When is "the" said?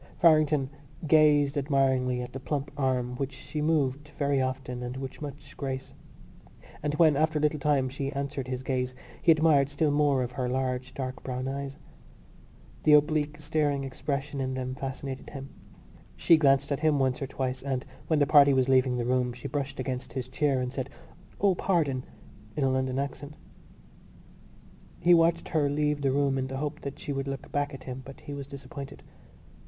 2.33-2.39, 12.81-12.93, 18.17-18.25, 18.97-19.05, 26.01-26.11, 26.47-26.57